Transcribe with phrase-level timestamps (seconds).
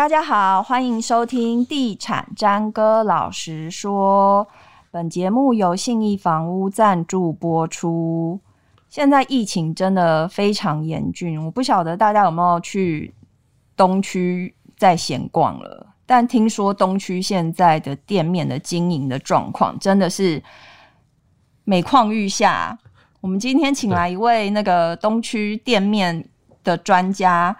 [0.00, 4.48] 大家好，欢迎收听《地产詹哥老实说》。
[4.90, 8.40] 本节目由信义房屋赞助播出。
[8.88, 13.14] 现在疫情真的非常严峻，我不晓得大家有没有去
[13.76, 20.42] 东区在闲逛了，但听说东区现在的店面的经营的状况真的是
[21.64, 22.78] 每况愈下。
[23.20, 26.26] 我们今天请来一位那个东区店面
[26.64, 27.54] 的专家。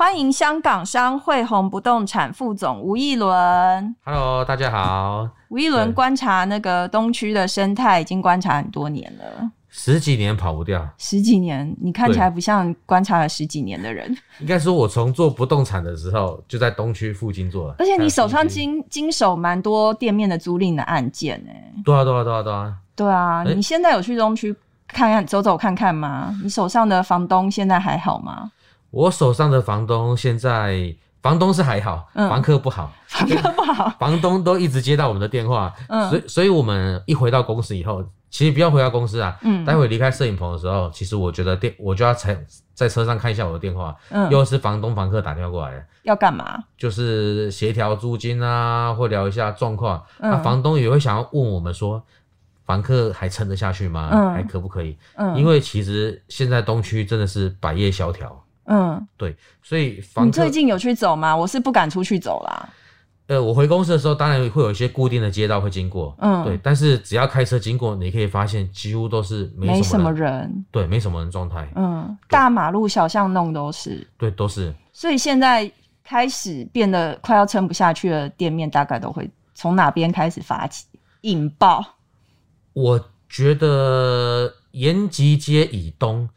[0.00, 3.94] 欢迎香港商汇鸿不动产副总吴义伦。
[4.02, 5.28] Hello，大家好。
[5.50, 10.88] 吴义伦观察那个东区的生态已经观察很多年了，十几年跑不掉。
[10.96, 14.16] 十几年，你看起来不像观察了十几年的人。
[14.38, 17.74] 应该说，我从做不动产的时候就在东区附近做了。
[17.78, 21.52] 而且你手上经经手蛮多店面的租赁的案件呢。
[21.84, 22.74] 对啊，对啊，对啊，对啊。
[22.96, 24.56] 对啊，你现在有去东区
[24.88, 26.34] 看看走走看看吗？
[26.42, 28.50] 你手上的房东现在还好吗？
[28.90, 42.38] 我手上的房东现在，房东是还好，嗯、房客不好，房客不好， 房东都一直接到我们的电话，嗯，所以所以我们一回到公司以后，其实不要回到公司啊，嗯，待会离开摄影棚的时候，其实我觉得电我就要在
[42.74, 45.74] 在车上看一下我的电话，嗯，又是房东房客打电话过来。
[45.74, 46.58] 的，要干嘛？
[46.78, 52.02] 就是协调租金啊，或聊一下状况，那、嗯、房东也会想要问我们说，
[52.64, 54.08] 房客还撑得下去吗？
[54.10, 54.96] 嗯，还可不可以？
[55.16, 58.42] 嗯，因为其实现在东区真的是百业萧条。
[58.72, 61.36] 嗯，对，所以房你最近有去走吗？
[61.36, 62.68] 我是不敢出去走啦。
[63.26, 66.58] 呃，我回公司的时候，当然会有一些固定的街道会经过，嗯，对。
[66.62, 71.68] 但是只要开车经过，你可以发现几乎都是没什么人，没什么人，对，没什么人状态。
[71.74, 74.72] 嗯，大马路小巷弄都是，对，都是。
[74.92, 75.70] 所以现在
[76.04, 80.86] 开始变得快要撑不下去的店面，大概都会从哪边开始发起
[81.22, 81.84] 引爆？
[82.72, 86.28] 我觉得延吉街以东。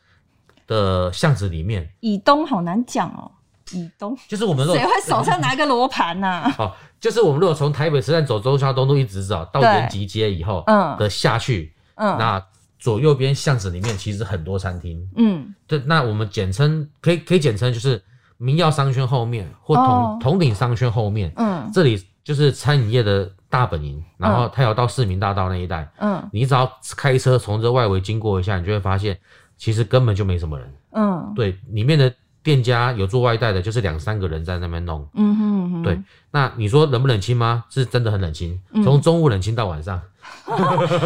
[0.74, 3.30] 的巷子里面，以东好难讲哦。
[3.72, 4.18] 以东。
[4.28, 6.50] 就是我们谁会手上拿一个罗盘呐？
[6.58, 12.44] 好，就是我们如果从台北车站走中山东路一直走到延吉街以后，嗯，的下去，嗯，那
[12.78, 18.02] 左右边巷子里面其实很多餐厅，嗯，对，那我们简称可以可以简称就是
[18.38, 29.18] 明耀商圈后面或统统鼎商圈后面，嗯，这里就是餐饮业的大本营，然后它有到市民大道那一带，嗯，你只要开车从这外围经过一下，你就会发现。
[29.64, 32.14] 其实根本就没什么人，嗯，对，里面的
[32.44, 35.98] 店家有做外带的，就是两三个人在那边弄，嗯哼，嗯哼，对。
[36.32, 37.64] 那你说冷不冷清吗？
[37.70, 40.02] 是真的很冷清，从中午冷清到晚上，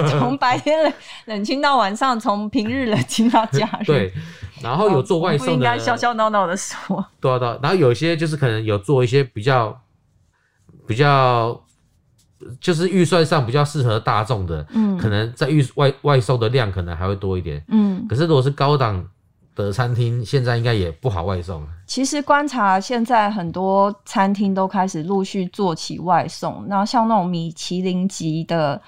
[0.09, 0.93] 从、嗯、白天冷
[1.25, 3.85] 冷清到晚上，从平日冷清到假日。
[3.85, 4.11] 对，
[4.63, 7.05] 然后有做外送的，不应该笑笑闹闹的说。
[7.21, 9.79] 对啊，对啊，然后有些就是可能有做一些比较
[10.87, 11.61] 比较。
[12.61, 19.03] 就是预算上比较适合大众的，嗯，可能在预外外售的量可能还会多一点，嗯，可是如果是高档
[19.55, 21.65] 的餐厅，现在应该也不好外送。
[21.87, 28.79] 其实观察现在很多餐厅都开始陆续做起外送，那像那种米其林级的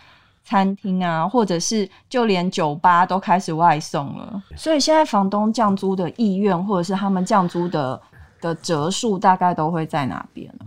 [0.44, 4.44] 餐厅啊，或者是就连酒吧都开始外送了。
[4.56, 8.00] 所以现在房东降租的意愿，或者是他们降租的
[8.42, 10.66] 的折数，大概都会在哪边呢？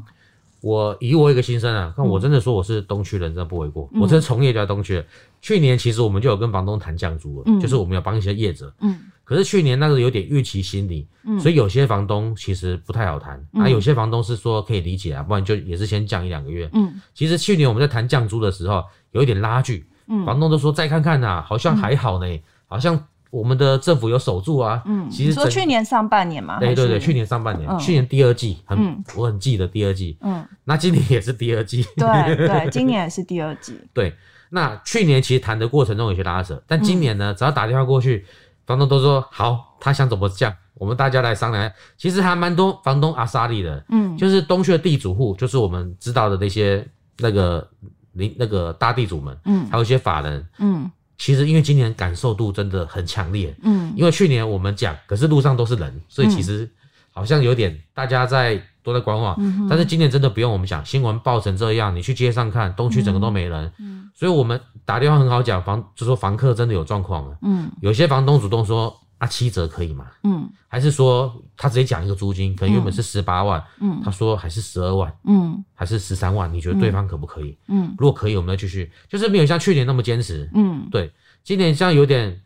[0.63, 3.91] 我以我一个心声啊，看我真的说我是东区人，真的不为过。
[3.93, 4.97] 嗯、我这从业就在东区。
[4.97, 5.05] 嗯、
[5.41, 8.73] 去年其实我们就有跟房东谈降租了，嗯、就是我们要帮一些业者。
[8.81, 8.99] 嗯。
[9.25, 11.39] 可是去年那个有点预期心理，嗯。
[11.41, 16.71] 所以有些房东其实不太好谈，那、有些房东是说可以理解啊，不然就也是先降一两个月。
[16.75, 16.95] 嗯。
[17.13, 19.85] 其实去年我们在谈降租的时候，有一点拉锯。
[20.07, 20.25] 嗯。
[20.25, 23.05] 房东都说再看看呐、啊，好像还好呢，嗯、好像。
[23.33, 34.15] 我们的政府有守住啊，嗯，其实你说去年上半年嘛，对对对，去年上半年，嗯、去年第二季，很，嗯、我很记得第二季，嗯，那今年也是第二季，对 对，今年也是第二季，对，
[34.51, 38.23] 那去年其实谈的过程中有些拉扯，但今年呢，嗯、只要打电话过去，
[38.67, 41.73] 房东都说好，他想怎么降，我们大家来商量。
[41.97, 46.87] 其实还蛮多房东阿莎利的，嗯，就是东区的地主户，就是我们知道的那些
[47.17, 47.67] 那个
[48.13, 50.91] 邻那个大地主们，嗯，还有一些法人，嗯。
[51.23, 56.69] 其实因为今年感受度真的很强烈，嗯，因为去年我们讲，可是路上都是人，所以其实
[57.13, 68.93] 好像有点大家在都在观望，嗯，但是今年真的不用我们讲，新闻报成这样，你去街上看，东区整个都没人，嗯，所以我们打电话很好讲，房就说房客真的有状况了，嗯，有些房东主动说。
[69.23, 70.07] 啊，七折可以吗？
[70.25, 76.53] 嗯，还是说他直接讲一个租金，可能原本是十八万，嗯，他说还是十二万，嗯，还是十三万？
[76.53, 77.57] 你觉得对方可不可以？
[77.69, 81.13] 嗯，如果可以，我们再继续，就是没有像去年那么坚持，嗯，对，
[81.45, 82.37] 今年像有点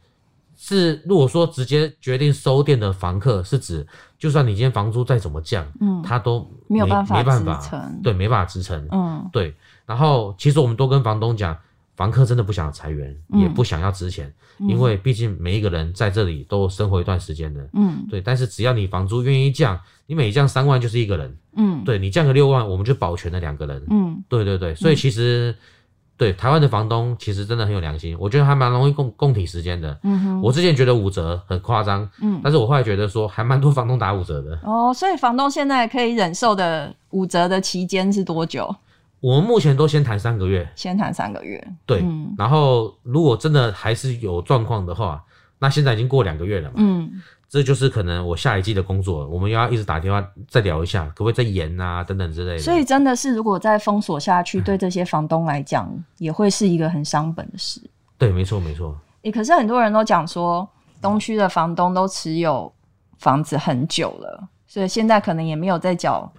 [0.54, 3.86] 是，如果说直接决定收店的房客，是指
[4.18, 9.54] 就算你今天房租再怎么降，嗯，他都没，没有办法，没办法，对，没办法支撑，嗯，对。
[9.86, 11.56] 然后其实我们都跟房东讲，
[11.96, 18.20] 房客真的不想裁员，嗯、也不想要值钱，嗯、因为毕竟每一个人在这里都生活一段时间的，嗯，对。
[18.20, 24.74] 但是只要你房租愿意降，你每降三万就是一个人，嗯，对你降个六万，我们就保全了两个人，嗯，对对对。
[24.74, 25.62] 所以其实、嗯、
[26.18, 29.98] 对台湾的房东其实真的很有良心，我觉得还蛮容易共共体时间的。
[30.02, 34.58] 嗯哼，我之前觉得五折很夸张，嗯，但是我后来觉得说还蛮多房东打五折的。
[34.64, 38.74] 哦，所以房东现在可以忍受的五折的期间是多久？
[39.26, 45.20] 我们目前都先谈三个月，先谈三个月，对，嗯、然后如果真的还是有状况的话，
[45.58, 47.10] 那现在已经过两个月了嘛，嗯，
[47.48, 52.58] 这就是可能我下一季的工作，我们要一直打电话再聊一下，可不可以再延啊，等等之类的。
[52.60, 57.80] 所以真的是，如果再封锁下去，对这些房东来讲，也会是一个很伤本的事。
[58.16, 58.96] 对，没错，没错。
[59.22, 60.68] 诶，可是很多人都讲说，
[61.02, 62.72] 东区的房东都持有
[63.18, 66.32] 房子很久了，所以现在可能也没有在缴。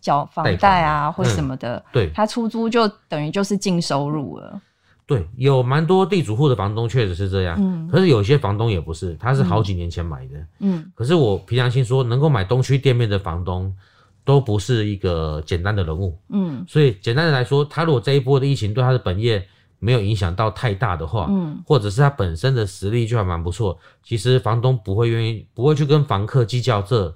[0.00, 4.60] 缴房贷啊，或什么的，嗯、对，他出租就等于就是净收入了。
[5.06, 10.92] 对，有蛮多地主户的房东确实是这样，嗯，可是有些房东也不是，他是好几年前买的，嗯。
[10.94, 13.74] 可是我凭良心说，能够买东区店面的房东，
[14.22, 16.62] 都不是一个简单的人物，嗯。
[16.68, 19.42] 所以简单的来说，他如果这一波的疫情对他的本业
[19.78, 27.14] 没有影响到太大的话，嗯，或者是他本身的实力就还蛮不错，其实房东不会愿意，不会去跟房客计较这。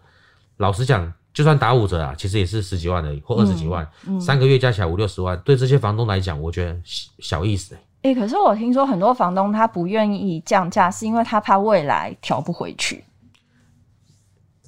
[0.57, 1.13] 老实讲。
[1.33, 7.81] 就算打五折啊，其实也是十几万而已，或二十几万，嗯嗯、三个月加起来五六十万，对这些房东来讲，我觉得小意思、欸。
[8.03, 13.03] 哎、欸，可是我听说很多房东他不愿意降价，是因为他怕未来调不回去。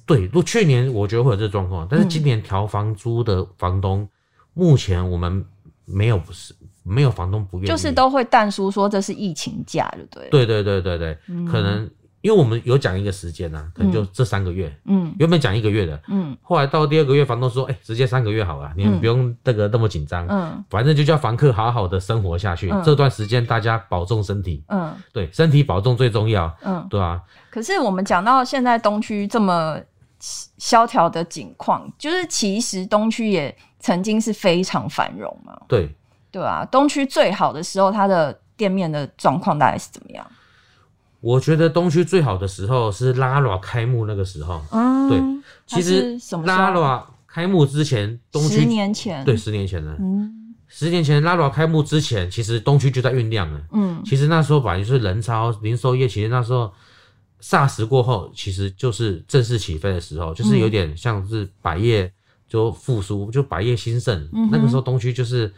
[0.05, 4.09] 对，如去年我觉得会有这个状况，但是今年调房租的房东，嗯、
[4.53, 5.45] 目前我们
[5.85, 10.29] 没有不是没有房东不愿意，就是都会淡书说这是疫情价，对不对？
[10.29, 11.87] 对对对对对，嗯、可能。
[12.25, 14.75] 因为我们有讲一个时间呐、啊，可能就这三个月。
[14.85, 20.25] 嗯，原本讲一个月的，嗯，后来到第二个月，房东说，哎、欸，直接三个月好了，你们不用这个那么紧张。
[20.27, 22.71] 嗯，反正就叫房客好好的生活下去。
[22.71, 24.63] 嗯、这段时间大家保重身体。
[24.69, 26.51] 嗯，对，身体保重最重要。
[26.63, 27.21] 嗯，对啊。
[27.51, 29.79] 可是我们讲到现在东区这么
[30.17, 35.55] 萧条的景况，就是其实东区也曾经是非常繁荣嘛。
[35.67, 35.95] 对，
[36.31, 36.65] 对啊。
[36.71, 40.25] 东区最好的时候，它的店面的状况大概是怎么样？
[41.25, 44.61] 我觉得东区最好的时候是 LARA 开幕那个时候。
[44.71, 45.19] 嗯，对，
[45.65, 49.95] 其实 LARA 开幕之前，东区十年前，对，十年前了。
[49.99, 53.59] 嗯，十年前 LARA 开幕之前，其实东区就在酝酿了。
[53.71, 56.71] 嗯，其实那时候反正就是人潮、零售业，其实那时候
[57.41, 62.11] SARS 过后，其实就是正式起飞的时候，就是有点像是百业
[62.47, 64.29] 就复苏，就百业兴盛。
[64.31, 65.51] 嗯，那个时候东区就是。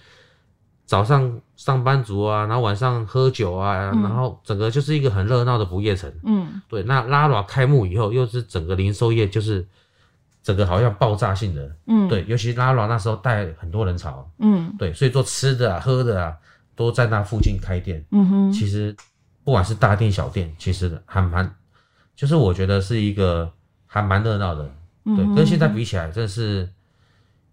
[0.88, 6.10] 早上上班族啊，然后晚上喝酒啊，嗯、然后整个就是一个很热闹的不夜城。
[6.24, 6.82] 嗯，对。
[6.84, 9.68] 那 LARA 开幕以后，又是整个零售业就是
[10.42, 11.76] 整个好像爆炸性的。
[11.88, 12.24] 嗯，对。
[12.26, 14.32] 尤其 LARA 那时候带很多人潮。
[14.40, 14.94] 嗯，对。
[14.94, 16.34] 所以做吃的啊、喝的啊，
[16.74, 18.02] 都在那附近开店。
[18.12, 18.52] 嗯哼。
[18.54, 18.96] 其实
[19.44, 21.54] 不管是大店小店，其实还蛮，
[22.16, 23.52] 就是我觉得是一个
[23.86, 24.64] 还蛮热闹的。
[24.64, 26.70] 对，嗯、哼跟现在比起来，真的是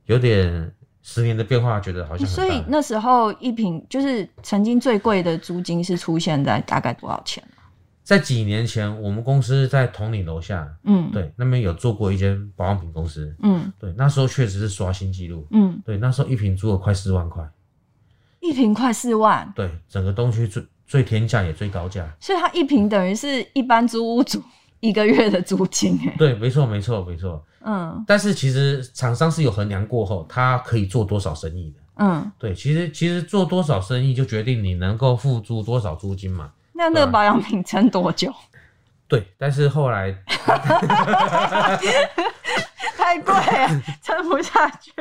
[0.06, 0.72] 有点。
[1.06, 2.27] 十年的变化，觉得好像。
[2.27, 7.45] 所以那时候一平就是曾经最贵的租金是出现在大概多少钱？
[8.03, 17.47] 在几年前，我们公司在同里楼下，嗯，对，那边有做过一间保养品公司，嗯，对，那时候确实是刷新纪录，嗯，对，那时候一平租了快四万块，
[18.41, 24.43] 一平快四万，对，整个东区最最天价也最高价，所以它一平等于是一般租屋主
[24.84, 27.43] 一个月的租金，哎，对，没错，没错，没错。
[27.62, 31.81] 嗯，但是其实厂商是有衡量过后，他可以做多少生意的。
[32.05, 36.50] 嗯，对，其实其实做多少生意就决定你能够付租多少租金嘛。
[36.74, 38.31] 那那个保养品撑多久？
[39.08, 40.14] 对，但是后来
[42.98, 44.93] 太贵了，撑不下去。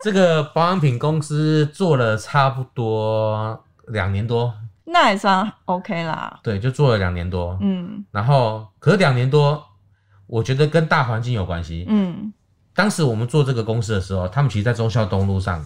[0.00, 4.54] 这个保养品公司做了差不多两年多，
[4.86, 6.40] 那也算 OK 啦。
[6.42, 7.58] 对，就做了两年多。
[7.60, 9.62] 嗯，然后可是两年多。
[10.28, 11.86] 我觉得跟大环境有关系。
[11.88, 12.32] 嗯，
[12.74, 15.64] 当时我们做这个公司的时候，他们其实，在中孝东路上，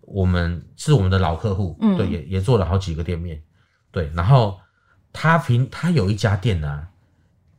[0.00, 1.76] 我们是我们的老客户。
[1.78, 3.42] 嗯，对，也也做了好几个店面。
[3.90, 4.58] 对，然后
[5.12, 6.88] 他平他有一家店呢、啊，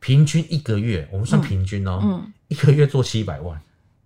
[0.00, 3.56] 平均一个月，我们算平均哦，嗯，一个月做七百万。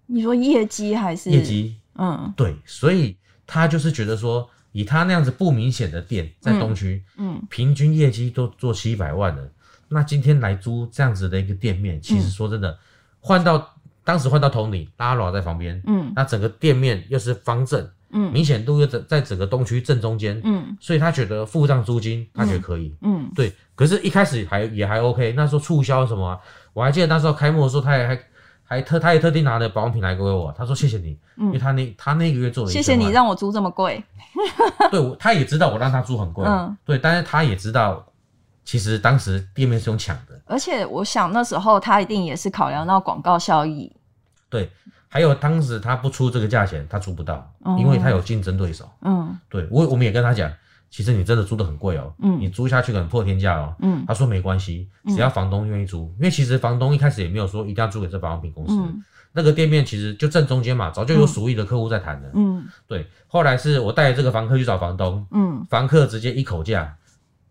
[0.05, 1.81] 你说业绩还是业绩？
[1.95, 3.17] 嗯，对，所以
[3.47, 9.49] 他就是觉得说，以他那样子不明显的店在东区，嗯，平均业绩都做七百万了。
[9.89, 12.79] 那今天来租这样子的一个店面，其实说真的，
[13.21, 23.53] 换、嗯、到当时换到统领，LARA 在旁边，嗯，那整个店面又是方正，嗯，明显度又在在整个东区正中间，嗯，所以他觉得付账租金，他觉得可以，嗯，嗯对。
[23.75, 26.39] 可是，一开始还也还 OK，那时候促销什么、啊，
[26.73, 28.21] 我还记得那时候开幕的时候，他也还
[28.69, 34.05] 还特他也特地拿了保养品来给我，他说谢谢你，嗯、因为他那他那个月做了一谢谢你让我租这么贵。
[34.93, 38.05] 对，他也知道我让他租很贵，嗯，对，但是他也知道，
[38.67, 43.91] 其实当时店面是用抢的，而且我想那时候他一定也是考量到广告效益。
[44.51, 44.71] 对，
[45.09, 48.87] 还有当时他不出这个价钱，他出不到，嗯、因为他有竞争对手。
[49.01, 50.53] 嗯，对我我们也跟他讲，
[50.91, 66.97] 其实你真的租得很贵哦，嗯，你租下去可能破天价哦，嗯，他说没关系，只要房东愿意租，嗯、因为其实房东一开始也没有说一定要租给这保养品公司，嗯、那个店面其实就正中间嘛，早就有熟意的客户在谈的，嗯，对，后来是我带着这个房客去找房东，嗯，房客直接一口价，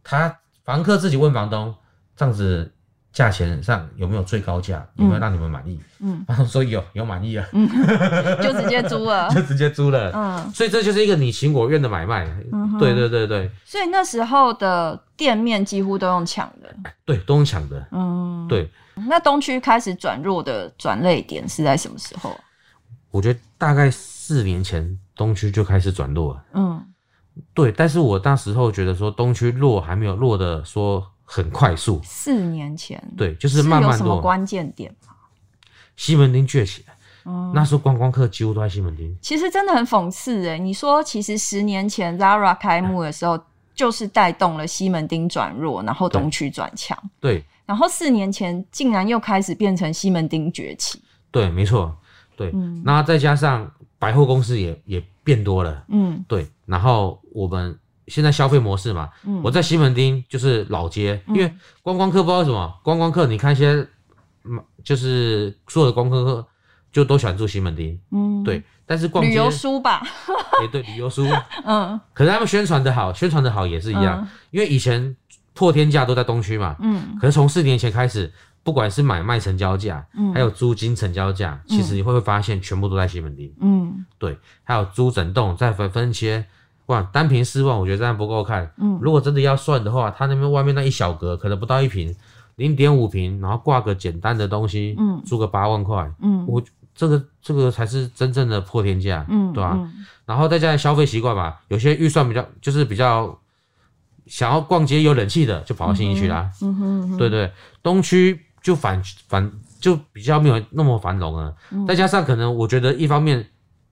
[0.04, 1.76] 他房客自己问房东
[2.16, 2.72] 这样子。
[3.18, 4.88] 价钱上有没有最高价？
[4.94, 5.82] 有没有让你们满意？
[6.02, 7.68] 嗯，然后说有，有满意啊，嗯，
[8.44, 13.50] 就直接租了， 就直接租了，嗯，所以这就是一个你情我愿的买卖，嗯哼，对对对对。
[13.66, 16.72] 所以那时候的店面几乎都用抢的，
[17.06, 18.70] 对，都用抢的，嗯，对。
[19.10, 22.40] 那东区开始转弱的转捩点是在什么时候？
[23.10, 26.86] 我觉得大概四年前东区就开始转弱了，嗯，
[27.56, 27.72] 对。
[27.72, 31.04] 但是我那时候觉得说东区弱还没有弱的说。
[31.30, 35.14] 很快速，四年前，对，就是慢慢有什么关键点吗？
[35.98, 36.86] 西门町崛起，
[37.26, 39.14] 嗯，那时候观光客几乎都在西门町。
[39.22, 43.38] 其实真的很讽刺哎，你说其实十年前 Zara 开幕的时候，
[43.76, 47.44] 就是带动了西门町转弱，然后东区转强，对。
[47.66, 51.94] 然后四年前竟然又开始变成西门町崛起，对，没错，
[52.38, 52.52] 对。
[52.54, 53.70] 嗯，那再加上
[54.00, 56.48] 百货公司也也变多了，嗯，对。
[56.66, 57.78] 然后我们。
[58.08, 63.86] 现在消费模式嘛，嗯、我在西门町就是老街，嗯、因为观光客不知道为什么，观光客你看一些，
[64.84, 66.48] 就是所有的观光客
[66.92, 68.64] 就都喜欢住西门町，嗯，对。
[68.90, 70.02] 但是逛街旅游书吧，
[70.64, 71.28] 也对，旅游书，
[71.66, 72.00] 嗯。
[72.14, 75.14] 可是他们宣传的好，宣传的好也是一样，嗯、因为以前
[75.54, 77.18] 破天价都在东区嘛，嗯。
[77.20, 78.32] 可是从四年前开始，
[78.64, 84.38] 不管是买卖成交价，嗯，还有租金成交价，其实你会会发现全部都在西门町，嗯，对。
[84.64, 86.46] 还有租整栋再分分切。
[86.88, 88.72] 哇，单瓶四万，我觉得这样不够看。
[88.78, 92.16] 嗯，如果真的要算的话，他那边外面那一小格可能不到一坪，
[92.56, 96.64] 零点五坪，然后挂个简单的东西，嗯，租个八万块，嗯，我
[96.96, 99.74] 这个这个才是真正的破天价，嗯，对吧？
[99.76, 103.38] 嗯，然后再加上消费习惯吧，有些预算比较就是比较
[104.26, 107.52] 想要逛街有冷气的，就跑到新义区啦，嗯哼，嗯哼，对对，
[107.84, 109.52] 东区就反反
[109.82, 113.46] 就比较没有那么繁荣了，嗯，再加上可能我觉得一方面。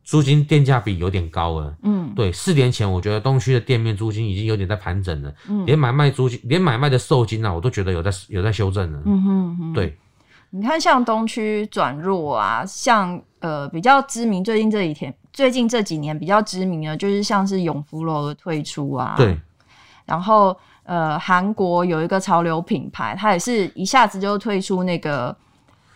[0.06, 9.98] 租金店价比有点高了，嗯，对，四年前我觉得东区的店面租金已经有点在盘整了，嗯，连买卖租金，连买卖的售金啊，我都觉得有在有在修正了，嗯哼，嗯哼，对，
[10.52, 19.36] 你看像东区转弱啊，像呃比较知名，最近这几天，最近这几年比较知名的，就是像是永福楼的退出啊，对，
[20.06, 25.36] 然后呃韩国有一个潮流品牌，它也是一下子就退出那个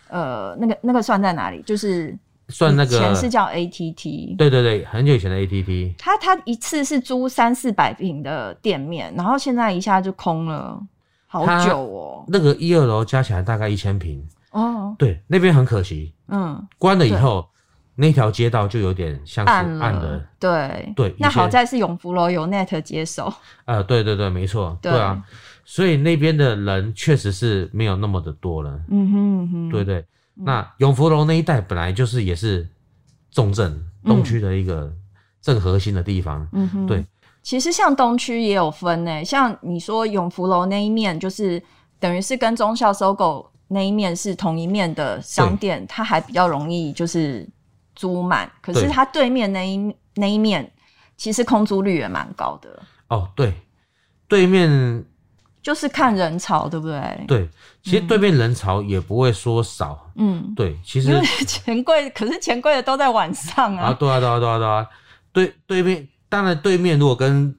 [0.08, 2.18] 呃那个那个算在哪里，就是。
[2.50, 5.94] 算那个，以前是叫 ATT，对对对，很久以前的 ATT。
[5.96, 10.80] 他他一次是租三四百平的店面，然后现在一下就空了，
[11.26, 12.24] 好久哦。
[12.28, 14.22] 那个一二楼加起来大概一千平。
[14.50, 17.46] 哦，对，那边很可惜，嗯，关了以后，
[17.94, 20.92] 那条街道就有点像是暗的，对。
[20.96, 21.14] 对。
[21.20, 23.32] 那好在是永福楼有 Net 接手，
[23.66, 24.90] 呃，对对对，没错，对。
[24.90, 25.22] 啊，
[25.64, 30.04] 所以那边的人确实是没有那么的多了，嗯哼哼，对对。
[30.44, 32.68] 那永福楼那一带本来就是也是
[33.30, 34.92] 重镇东区的一个
[35.40, 37.04] 正核心的地方，嗯哼，对。
[37.42, 41.62] 其实像东区也有分诶，像你说永福楼那一面，就是
[41.98, 47.48] 等于是跟忠孝 SOGO 那一面是同一面的商店，它还比较容易就是
[47.94, 48.50] 租满。
[48.60, 50.70] 可是它对面那一那一面，
[51.16, 52.82] 其实空租率也蛮高的。
[53.08, 53.54] 哦，对，
[54.28, 55.04] 对面。
[55.62, 57.24] 就是看人潮，对不对？
[57.28, 57.48] 对，
[57.82, 60.10] 其实对面人潮也不会说少。
[60.16, 63.86] 嗯，对，其实因为 钱柜，可是钱柜的都在晚上啊。
[63.86, 64.86] 啊，对啊，对啊，对啊，对啊。
[65.32, 67.54] 对，对面当然对面如果跟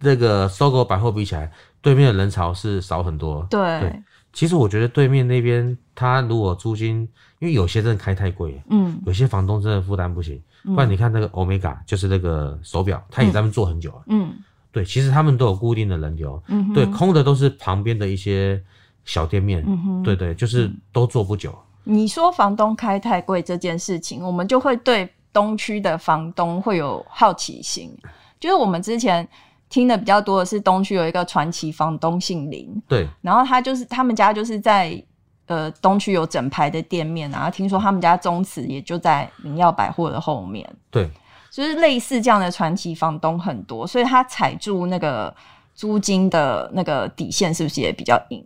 [0.00, 1.50] 那个 SOGO 百货比起来，
[1.82, 3.46] 对面的人潮是少很多。
[3.50, 4.02] 对，对，
[4.32, 10.42] 其实我觉得对面那边他如果租金，因为有些真的开太贵，嗯，有些房东真的负担不起。
[10.64, 14.32] 不然你看那个 Omega，就是那个手表，他也在那边做很久了，嗯。
[14.76, 18.62] 对，其实他们都有固定的人流，嗯、哼对，空的都是旁边的一些
[19.06, 21.50] 小店面，嗯、哼对对，就是都做不久。
[21.84, 27.90] 你说房东开太贵这件事情，我们就会对东区的房东会有好奇心，
[28.38, 29.26] 就是我们之前
[29.70, 35.02] 听的比较多的是东区有一个传奇房东姓林，对，然后他就是他们家就是在
[35.46, 41.10] 呃东区有整排的店面，然后听说他们家宗祠也就在明耀百货的后面，对。
[41.50, 45.34] 就是类似这样的传奇房东很多，所以他踩住那个
[45.74, 48.44] 租金的那个底线是不是也比较硬？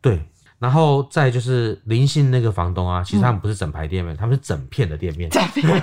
[0.00, 0.20] 对，
[0.58, 5.80] 然后再就是林姓那个房东啊，其实他们不是整排店面，嗯、他们是整片的店面，整片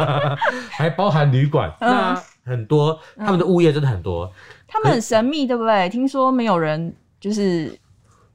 [0.70, 4.30] 还包含旅馆，嗯、那很多他们的物业真的很多，
[4.66, 5.88] 他们很神秘，对不对？
[5.88, 7.78] 听说没有人就是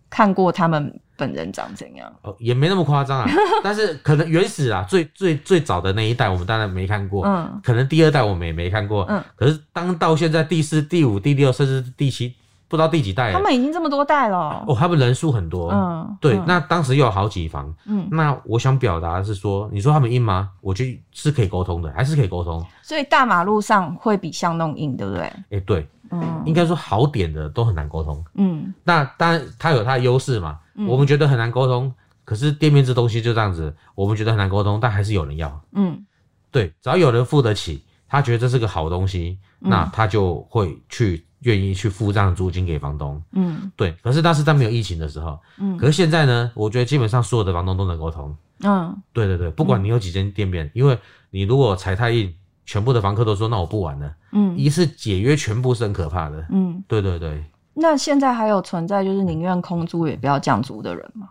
[0.10, 3.30] 看过他们本人长怎样，哦，也没那么夸张啊，
[3.62, 12.34] 但是可能原始啊，最最最早的那一代我们当然没看过，嗯，可能第二代我们也没看过，嗯，可是当到现在第四、第五、第六，甚至第七。
[12.70, 14.64] 不知道第几代了，他们已经这么多代了。
[14.68, 20.52] 哦，他们人数很多，嗯，对，嗯、那当时又有好几房，嗯，那我想表达的是说，你说他们硬吗？
[20.62, 22.64] 我觉得是可以沟通的，还是可以沟通。
[22.84, 25.24] 所以大马路上会比巷弄硬，对不对？
[25.24, 31.92] 哎、欸，对，嗯，应该说好点的都很难沟通，嗯，那当然他有他的优势嘛，嗯、我们觉得很难沟通，
[32.24, 36.06] 可是店面这东西就这样子，我们觉得很难沟通，但还是有人要，嗯，
[36.52, 41.26] 对，只要有人付得起，他觉得这是个好东西，那他就会去。
[41.42, 43.96] 愿意去付这样的租金给房东，嗯，对。
[44.04, 52.34] 可是当时在没有疫情的时候，嗯，可是现在呢，我觉得基本上所有的房东都能沟通，嗯，对对对，不管你有几间店面，嗯、因为你如果踩太硬，
[52.66, 57.42] 全部的房客都说那我不玩了，嗯，一次解约全部是很可怕的，嗯，对对对。
[57.74, 61.30] 那现在还有存在就是宁愿空租也不要降租的人吗？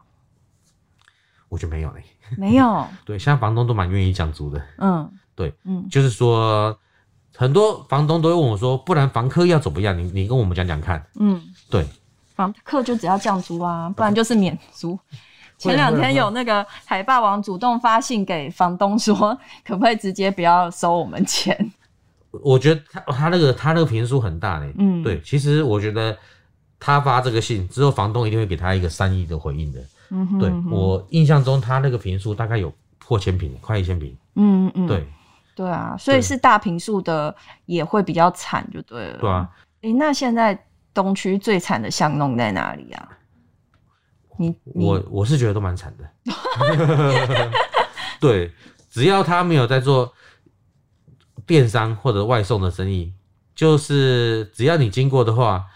[1.50, 2.02] 我觉得没有嘞，
[2.38, 2.86] 没有。
[3.04, 6.78] 对，现在房东都蛮愿意降租的，嗯，对，嗯，就是说。
[7.38, 9.96] 很多房东都会问我说：“不然房客要怎么样？
[9.96, 11.40] 你你跟我们讲讲看。”嗯，
[11.70, 11.86] 对，
[12.34, 14.98] 房客就只要降租啊，不然就是免租。
[15.56, 21.56] 前两天有那个海霸王主动发信给房东说，可不可以直接不要收我们钱？
[22.42, 24.74] 我觉得他他那个他那个评数很大嘞。
[24.76, 26.18] 嗯，对，其实我觉得
[26.80, 29.80] 他发这个信之后，房东一定会给他一个善意的回应的。
[30.10, 34.12] 嗯哼，对，我印象中他那个评数大概有破千平，快一千平。
[34.34, 35.06] 嗯嗯，对。
[35.58, 37.34] 对啊，所以是大平数的
[37.66, 39.18] 也会比较惨，就对了。
[39.18, 39.50] 对啊，
[39.80, 40.56] 诶，那现在
[40.94, 43.08] 东区最惨的巷弄在哪里啊？
[44.36, 46.08] 你，你我我是觉得都蛮惨的。
[48.20, 48.52] 对，
[48.88, 50.14] 只要他没有在做
[51.44, 53.12] 电商或者外送的生意，
[53.52, 55.66] 就是只要你经过的话，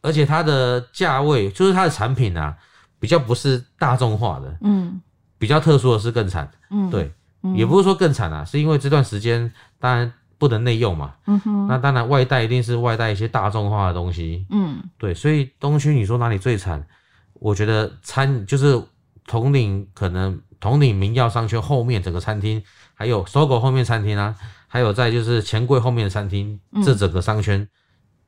[0.00, 2.56] 而且它的价位，就是它的产品啊，
[3.00, 5.00] 比较不是大众化的，嗯，
[5.38, 7.12] 比较特殊的是更惨，嗯，对。
[7.54, 16.86] 也不是说更惨啊，是因为这段时间当然不能内用嘛，嗯哼，那当然外带一定是外带一些大众化的东西，嗯，对，所以东区你说哪里最惨？
[17.34, 18.82] 我觉得餐就是
[19.26, 22.62] 统领可能统领民耀商圈后面整个餐厅，
[22.94, 24.34] 还有 SOGO 后面餐厅啊，
[24.68, 27.66] 还有在就是钱柜后面的餐厅，这整个商圈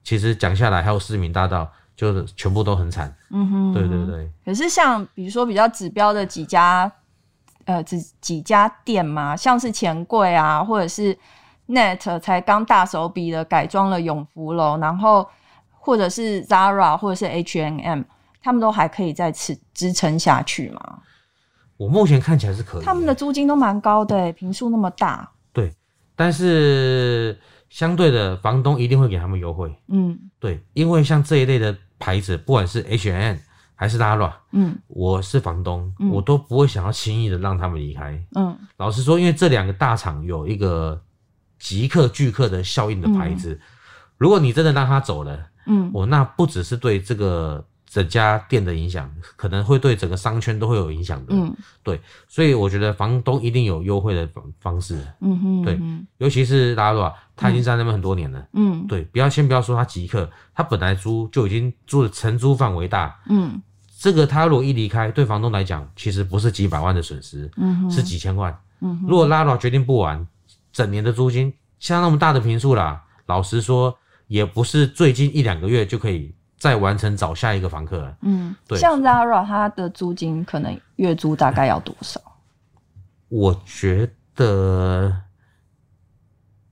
[0.03, 4.31] 其实讲下来还有市民大道，就是全部都很惨，嗯哼，对对对。
[4.45, 6.91] 可是像比如说比较指标的几家。
[7.69, 11.15] 呃，几几家店嘛，像是钱柜啊，或者是
[11.67, 15.29] Net 才刚大手笔的改装了永福楼，然后
[15.71, 18.05] 或者是 Zara 或者是 H&M，
[18.41, 21.01] 他们都还可以再次支撑下去吗？
[21.77, 25.31] 我目前看起来是可以，他们的租金都蛮高的，平数那么大。
[25.53, 25.71] 对，
[26.17, 29.71] 但是相对的，房东一定会给他们优惠。
[29.89, 33.37] 嗯，对，因为像这一类的牌子，不管是 H&M。
[33.81, 38.21] 还是 Zara，嗯，我是房东，嗯、我都不会想要轻易的让他们离开。
[38.35, 41.01] 嗯，老实说，因为这两个大厂有一个
[41.61, 43.61] 即刻拒客的效应的牌子，嗯、
[44.17, 51.33] 如果你真的让他走了，嗯，我那不只是对这个整家店的影响，可能会对整个商圈都会有影响的。
[51.37, 55.01] 嗯，对，所以我觉得房东一定有优惠的方方式。
[55.21, 55.81] 嗯哼，对，
[56.17, 58.45] 尤其是 Zara，他已经在那边很多年了。
[58.55, 63.17] 嗯，对，不要先不要说他即刻，他本来租就已经租的承租范围大。
[63.29, 63.63] 嗯。
[64.01, 68.57] 这个他如果一离开，对房东来讲，其实不是几百万的损失，嗯、是几千万。
[68.81, 70.25] 嗯、如果 Zara 决定不玩，
[70.73, 78.17] 整年的租金像那么大的平数啦，老实说，也不是最近一两个月就可以再完成找下一个房客了。
[78.23, 78.79] 嗯，对。
[78.79, 82.21] 像 Zara 它的租金可能月租大概要多少？
[83.29, 85.13] 我觉得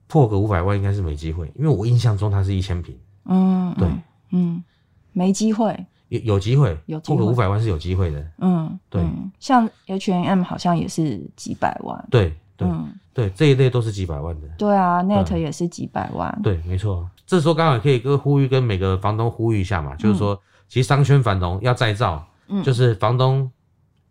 [0.07, 2.97] 破个五百万应该是没机会，因为我印象中它是一千平。
[3.25, 3.89] 嗯，对，
[4.31, 4.63] 嗯，
[5.11, 5.85] 没机会。
[6.09, 8.25] 有有机会，破个五百万是有机会的。
[8.39, 9.03] 嗯，对，
[9.39, 12.07] 像 H&M 好像也是几百万。
[12.09, 12.67] 对对
[13.13, 14.47] 对，这一类都是几百万的。
[14.57, 16.39] 对啊，Net 也是几百万。
[16.43, 17.09] 对，没错。
[17.25, 22.25] 这时候刚好可以跟呼吁，跟每个房东呼吁一下嘛，就是说，其实商圈繁荣要再造，
[22.63, 23.51] 就是房东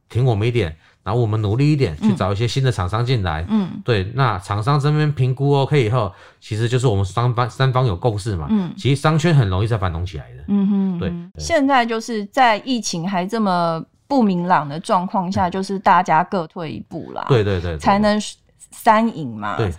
[0.09, 0.77] 挺我们一点。
[1.07, 3.47] 然后我们努力一点，去找一些新的厂商进来。
[3.49, 8.49] 嗯，对，那厂商这边评估 OK 以后，其实就是我们三方三方有共识嘛。
[8.51, 10.43] 嗯，其实商圈很容易再繁荣起来的。
[10.49, 11.13] 嗯哼，对。
[11.39, 17.25] 现在就是在疫情还这么不明朗的状况下，就是大家各退一步啦。
[17.29, 18.21] 对对对，才能
[18.73, 19.57] 三赢嘛。
[19.57, 19.73] 对。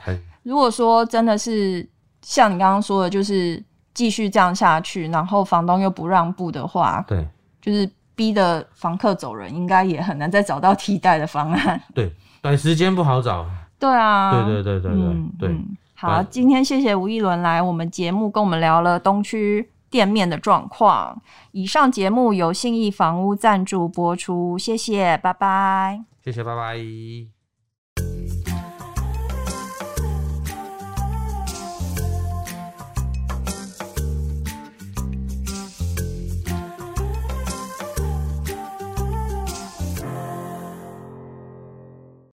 [0.44, 1.86] 如果说真的是
[2.22, 3.62] 像你刚刚说的，就是
[3.94, 7.28] 继续这样下去，然后房东又不让步的话，对，
[7.62, 11.82] 就是逼的房客走人，应该也很难再找到替代的方案。
[11.94, 13.46] 对，短时间不好找。
[13.80, 15.56] 对啊，对对对对对、嗯、对。
[15.94, 21.22] 好，今天谢谢吴一伦来我们节目，跟我们聊了东区店面的状况。
[21.52, 26.04] 以上节目由信义房屋赞助播出，谢谢，拜拜。
[26.24, 27.37] 谢谢，拜拜。